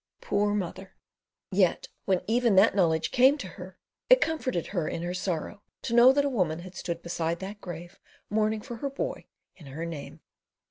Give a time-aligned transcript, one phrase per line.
[0.19, 0.95] Poor mother!
[1.51, 3.77] Yet, when even that knowledge came to her,
[4.09, 7.61] it comforted her in her sorrow to know that a woman had stood beside that
[7.61, 10.21] grave mourning for her boy in her name.